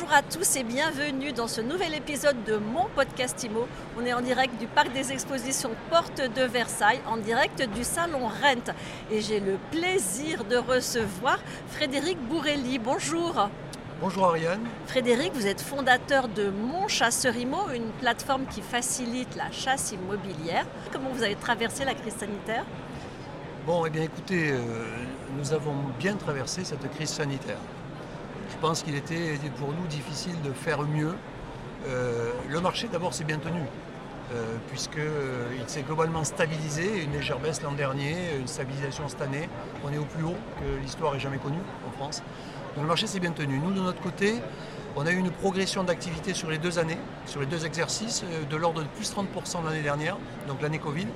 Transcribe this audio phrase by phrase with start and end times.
[0.00, 3.66] Bonjour à tous et bienvenue dans ce nouvel épisode de mon podcast IMO.
[3.98, 8.26] On est en direct du Parc des Expositions Porte de Versailles, en direct du Salon
[8.26, 8.72] Rent.
[9.10, 11.38] Et j'ai le plaisir de recevoir
[11.68, 12.78] Frédéric Bourrelli.
[12.78, 13.50] Bonjour.
[14.00, 14.62] Bonjour Ariane.
[14.86, 20.64] Frédéric, vous êtes fondateur de Mon Chasseur Immo, une plateforme qui facilite la chasse immobilière.
[20.92, 22.64] Comment vous avez traversé la crise sanitaire?
[23.66, 24.60] Bon, eh bien écoutez, euh,
[25.36, 27.58] nous avons bien traversé cette crise sanitaire.
[28.50, 31.14] Je pense qu'il était pour nous difficile de faire mieux.
[31.86, 33.60] Euh, le marché d'abord s'est bien tenu,
[34.32, 39.48] euh, puisqu'il s'est globalement stabilisé, une légère baisse l'an dernier, une stabilisation cette année.
[39.84, 42.22] On est au plus haut que l'histoire ait jamais connu en France.
[42.74, 43.58] Donc le marché s'est bien tenu.
[43.58, 44.34] Nous, de notre côté,
[44.96, 48.44] on a eu une progression d'activité sur les deux années, sur les deux exercices, euh,
[48.44, 50.16] de l'ordre de plus 30% l'année dernière,
[50.48, 51.06] donc l'année Covid.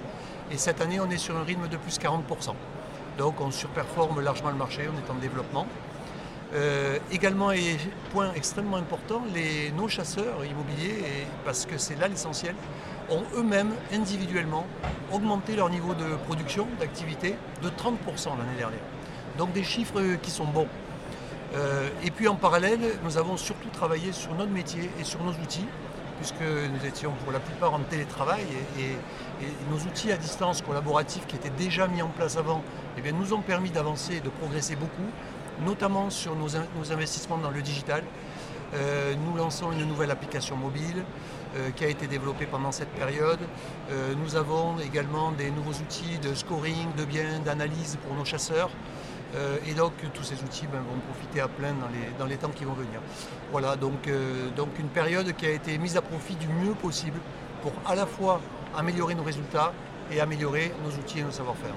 [0.50, 2.54] Et cette année, on est sur un rythme de plus 40%.
[3.18, 5.66] Donc on surperforme largement le marché, on est en développement.
[6.52, 7.76] Euh, également, et
[8.12, 12.54] point extrêmement important, les, nos chasseurs immobiliers, parce que c'est là l'essentiel,
[13.10, 14.66] ont eux-mêmes individuellement
[15.12, 18.80] augmenté leur niveau de production, d'activité, de 30% l'année dernière.
[19.38, 20.68] Donc des chiffres qui sont bons.
[21.54, 25.32] Euh, et puis en parallèle, nous avons surtout travaillé sur notre métier et sur nos
[25.32, 25.66] outils,
[26.18, 28.44] puisque nous étions pour la plupart en télétravail
[28.78, 28.96] et,
[29.70, 32.62] nos outils à distance collaboratifs qui étaient déjà mis en place avant
[32.96, 35.10] eh bien, nous ont permis d'avancer et de progresser beaucoup
[35.64, 38.02] notamment sur nos, investissements dans le digital.
[38.74, 41.04] Euh, nous lançons une nouvelle application mobile
[41.56, 43.38] euh, qui a été développée pendant cette période.
[43.90, 48.70] Euh, nous avons également des nouveaux outils de scoring, de biens, d'analyse pour nos chasseurs.
[49.66, 51.74] et donc tous ces outils ben, vont profiter à plein
[52.18, 53.00] dans les, temps qui vont venir.
[53.50, 54.08] Voilà, donc,
[54.56, 57.18] donc une période qui a été mise à profit du mieux possible
[57.62, 58.40] pour à la fois
[58.76, 59.72] améliorer nos résultats
[60.12, 61.74] et améliorer nos outils et nos savoir-faire.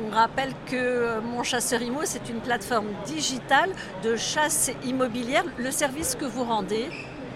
[0.00, 3.70] On rappelle que euh, Mon Chasseur Immo, c'est une plateforme digitale
[4.04, 5.42] de chasse immobilière.
[5.58, 6.88] Le service que vous rendez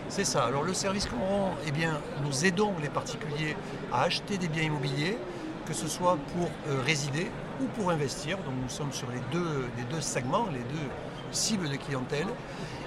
[0.09, 0.45] C'est ça.
[0.45, 3.57] Alors le service qu'on rend, eh bien, nous aidons les particuliers
[3.93, 5.19] à acheter des biens immobiliers,
[5.67, 8.37] que ce soit pour euh, résider ou pour investir.
[8.39, 10.89] Donc nous sommes sur les deux, deux segments, les deux
[11.33, 12.29] cibles de clientèle.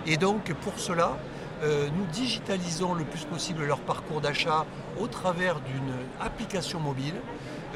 [0.05, 1.17] Et donc pour cela,
[1.63, 4.65] euh, nous digitalisons le plus possible leur parcours d'achat
[4.99, 7.15] au travers d'une application mobile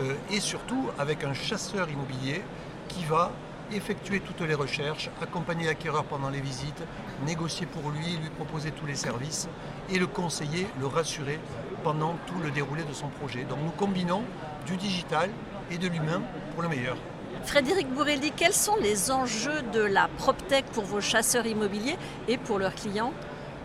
[0.01, 2.41] euh, et surtout avec un chasseur immobilier
[2.87, 3.31] qui va
[3.71, 6.83] effectuer toutes les recherches, accompagner l'acquéreur pendant les visites,
[7.25, 9.47] négocier pour lui, lui proposer tous les services
[9.91, 11.39] et le conseiller, le rassurer
[11.83, 13.43] pendant tout le déroulé de son projet.
[13.43, 14.23] Donc nous combinons
[14.65, 15.29] du digital
[15.71, 16.21] et de l'humain
[16.53, 16.97] pour le meilleur.
[17.43, 22.59] Frédéric Bourrelli, quels sont les enjeux de la PropTech pour vos chasseurs immobiliers et pour
[22.59, 23.13] leurs clients?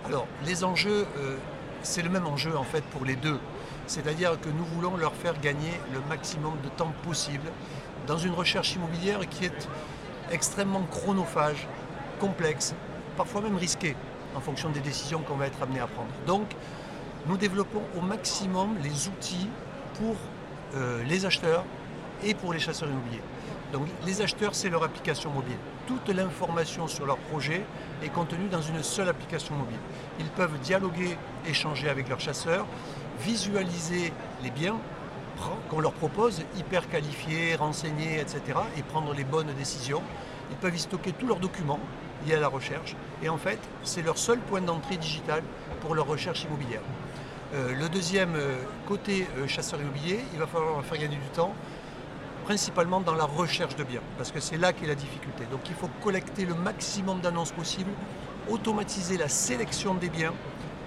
[0.07, 1.37] Alors les enjeux, euh,
[1.85, 3.39] c'est le même enjeu en fait pour les deux.
[3.87, 7.51] C'est-à-dire que nous voulons leur faire gagner le maximum de temps possible
[8.07, 9.69] dans une recherche immobilière qui est
[10.31, 11.69] extrêmement chronophage,
[12.19, 12.75] complexe,
[13.17, 13.95] parfois même risquée
[14.35, 16.11] en fonction des décisions qu'on va être amené à prendre.
[16.27, 16.49] Donc,
[17.27, 19.49] nous développons au maximum les outils
[19.95, 20.17] pour
[20.75, 21.65] euh, les acheteurs
[22.23, 23.23] et pour les chasseurs immobiliers.
[23.73, 25.57] Donc, les acheteurs, c'est leur application mobile.
[25.87, 27.63] Toute l'information sur leur projet
[28.03, 29.79] est contenue dans une seule application mobile.
[30.21, 31.17] Ils peuvent dialoguer,
[31.47, 32.67] échanger avec leurs chasseurs,
[33.21, 34.77] visualiser les biens
[35.69, 40.03] qu'on leur propose, hyper qualifiés, renseignés, etc., et prendre les bonnes décisions.
[40.51, 41.81] Ils peuvent y stocker tous leurs documents
[42.27, 45.43] liés à la recherche, et en fait, c'est leur seul point d'entrée digital
[45.81, 46.81] pour leur recherche immobilière.
[47.55, 51.55] Euh, le deuxième euh, côté euh, chasseur immobilier, il va falloir faire gagner du temps,
[52.45, 55.45] principalement dans la recherche de biens, parce que c'est là qu'est la difficulté.
[55.51, 57.91] Donc il faut collecter le maximum d'annonces possibles,
[58.49, 60.35] automatiser la sélection des biens,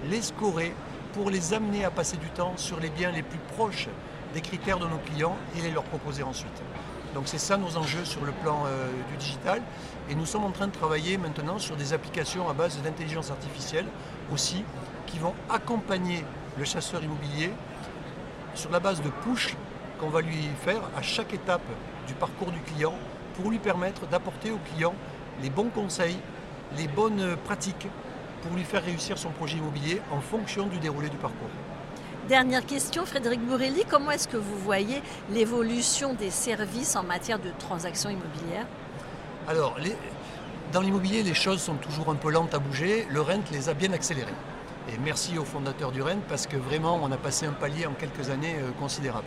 [0.08, 0.72] les scorer,
[1.12, 3.88] pour les amener à passer du temps sur les biens les plus proches
[4.34, 6.62] des critères de nos clients et les leur proposer ensuite.
[7.14, 9.62] Donc c'est ça nos enjeux sur le plan euh, du digital.
[10.10, 13.86] Et nous sommes en train de travailler maintenant sur des applications à base d'intelligence artificielle
[14.32, 14.64] aussi,
[15.06, 16.24] qui vont accompagner
[16.58, 17.50] le chasseur immobilier
[18.54, 19.56] sur la base de push
[19.98, 21.66] qu'on va lui faire à chaque étape
[22.06, 22.94] du parcours du client
[23.34, 24.94] pour lui permettre d'apporter au client
[25.42, 26.16] les bons conseils,
[26.76, 27.88] les bonnes pratiques
[28.42, 31.48] pour lui faire réussir son projet immobilier en fonction du déroulé du parcours.
[32.28, 37.50] Dernière question, Frédéric Bourrelli, comment est-ce que vous voyez l'évolution des services en matière de
[37.58, 38.66] transactions immobilières?
[39.48, 39.76] Alors,
[40.72, 43.06] dans l'immobilier, les choses sont toujours un peu lentes à bouger.
[43.08, 44.34] Le RENT les a bien accélérées.
[44.92, 47.92] Et merci aux fondateurs du RENT parce que vraiment, on a passé un palier en
[47.92, 49.26] quelques années euh, considérable.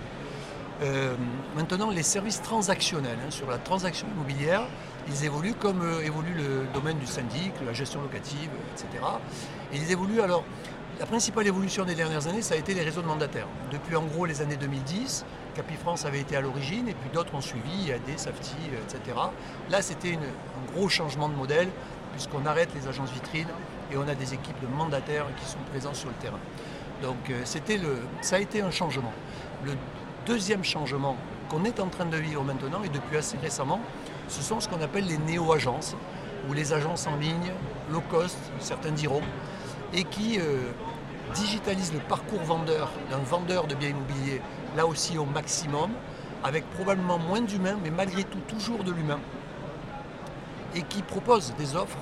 [0.82, 1.16] Euh,
[1.56, 4.64] maintenant, les services transactionnels hein, sur la transaction immobilière,
[5.08, 9.04] ils évoluent comme euh, évolue le domaine du syndic, la gestion locative, etc.
[9.74, 10.44] Et ils évoluent alors.
[11.00, 13.48] La principale évolution des dernières années, ça a été les réseaux de mandataires.
[13.72, 15.26] Depuis en gros les années 2010,
[15.56, 19.18] Capifrance avait été à l'origine et puis d'autres ont suivi, IAD, Safety, etc.
[19.72, 21.70] Là, c'était un gros changement de modèle
[22.12, 23.48] puisqu'on arrête les agences vitrines
[23.92, 26.40] et on a des équipes de mandataires qui sont présents sur le terrain.
[27.02, 29.14] Donc euh, c'était le, ça a été un changement.
[30.26, 31.16] Deuxième changement
[31.50, 33.82] qu'on est en train de vivre maintenant et depuis assez récemment,
[34.28, 35.96] ce sont ce qu'on appelle les néo-agences
[36.50, 37.52] ou les agences en ligne,
[37.92, 39.22] low cost, certains diront,
[39.94, 40.72] et qui euh,
[41.34, 44.42] digitalisent le parcours vendeur d'un vendeur de biens immobiliers,
[44.76, 45.92] là aussi au maximum,
[46.44, 49.20] avec probablement moins d'humains, mais malgré tout toujours de l'humain,
[50.74, 52.00] et qui proposent des offres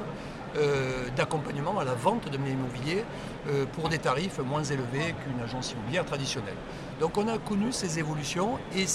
[1.15, 3.05] d'accompagnement à la vente de biens immobiliers
[3.47, 6.55] euh, pour des tarifs moins élevés qu'une agence immobilière traditionnelle.
[6.99, 8.85] Donc on a connu ces évolutions et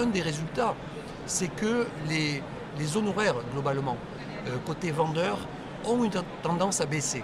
[0.00, 0.74] un des résultats,
[1.26, 2.42] c'est que les,
[2.96, 3.96] honoraires globalement,
[4.46, 5.38] euh, côté vendeur,
[5.84, 6.10] ont une
[6.42, 7.22] tendance à baisser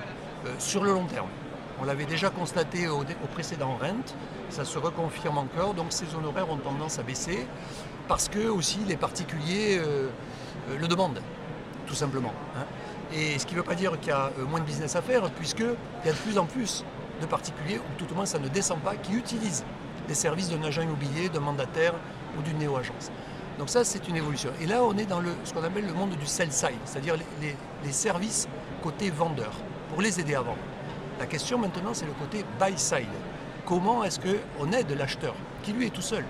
[0.58, 1.28] sur le long terme.
[1.80, 4.14] On l'avait déjà constaté au, précédent rent,
[4.50, 7.46] ça se reconfirme encore, donc ces honoraires ont tendance à baisser
[8.06, 9.80] parce que aussi les particuliers
[10.78, 11.20] le demandent,
[11.86, 12.32] tout simplement.
[12.56, 12.64] Hein.
[13.14, 15.02] Et ce qui ne veut pas dire qu'il y a euh, moins de business à
[15.02, 16.84] faire, puisqu'il y a de plus en plus
[17.20, 19.64] de particuliers, ou tout au moins ça ne descend pas, qui utilisent
[20.08, 21.94] les services d'un agent immobilier, d'un mandataire
[22.37, 23.12] ou d'une néo-agence.
[23.58, 24.50] Donc ça, c'est une évolution.
[24.61, 28.49] Et là, on est dans ce qu'on appelle le monde du sell-side, c'est-à-dire les, services
[28.82, 29.52] côté vendeur,
[29.90, 30.58] pour les aider à vendre.
[31.20, 33.06] La question maintenant, c'est le côté buy-side.
[33.64, 36.25] Comment est-ce qu'on aide l'acheteur, qui lui est tout seul,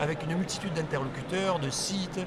[0.00, 2.20] avec une multitude d'interlocuteurs, de sites,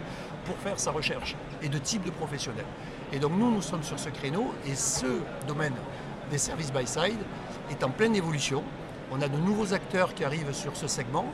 [0.43, 2.65] pour faire sa recherche, et de types de professionnels?
[3.13, 5.05] Et donc nous, nous sommes sur ce créneau et ce
[5.47, 5.73] domaine
[6.29, 7.19] des services by-side
[7.69, 8.63] est en pleine évolution.
[9.11, 11.25] On a de nouveaux acteurs qui arrivent sur ce segment,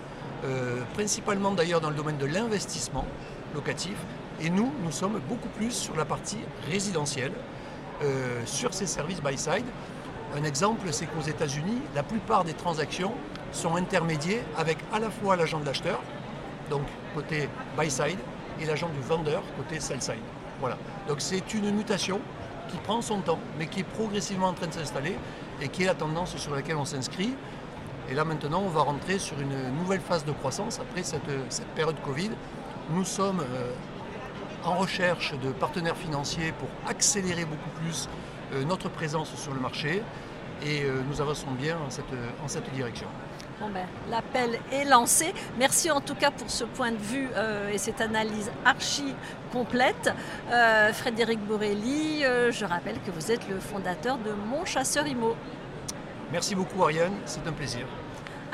[0.44, 3.06] euh, principalement d'ailleurs dans le domaine de l'investissement
[3.54, 3.96] locatif.
[4.42, 6.40] Et nous, nous sommes beaucoup plus sur la partie
[6.70, 7.34] résidentielle,
[8.04, 9.66] euh, sur ces services by-side.
[10.36, 13.14] Un exemple, c'est qu'aux États-Unis, la plupart des transactions
[13.52, 16.00] sont intermédiées avec à la fois l'agent de l'acheteur,
[16.70, 16.84] donc
[17.14, 18.20] côté buy-side,
[18.60, 20.37] et l'agent du vendeur, côté sell-side.
[20.60, 20.78] Voilà.
[21.08, 22.20] Donc c'est une mutation
[22.70, 25.16] qui prend son temps, mais qui est progressivement en train de s'installer
[25.62, 27.34] et qui est la tendance sur laquelle on s'inscrit.
[28.10, 31.28] Et là maintenant, on va rentrer sur une nouvelle phase de croissance après cette,
[31.76, 32.32] période Covid.
[32.90, 33.74] Nous sommes euh,
[34.64, 38.08] en recherche de partenaires financiers pour accélérer beaucoup plus
[38.54, 40.02] euh, notre présence sur le marché
[40.66, 43.08] et euh, nous avançons bien en cette direction.
[43.60, 45.34] Bon ben, l'appel est lancé.
[45.58, 49.16] Merci en tout cas pour ce point de vue euh, et cette analyse archi
[49.52, 50.14] complète.
[50.52, 55.36] Euh, Frédéric Borelli, euh, je rappelle que vous êtes le fondateur de Mon Chasseur Imo.
[56.32, 57.88] Merci beaucoup Ariane, c'est un plaisir.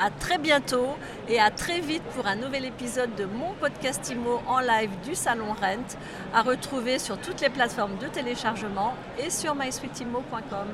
[0.00, 0.96] À très bientôt
[1.28, 5.14] et à très vite pour un nouvel épisode de mon podcast IMO en live du
[5.14, 5.98] Salon Rent,
[6.34, 10.68] à retrouver sur toutes les plateformes de téléchargement et sur mysweetimo.com.